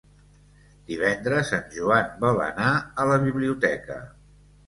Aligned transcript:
Divendres 0.91 1.51
en 1.57 1.67
Joan 1.75 2.09
vol 2.25 2.41
anar 2.45 2.71
a 3.03 3.07
la 3.13 3.19
biblioteca. 3.27 3.99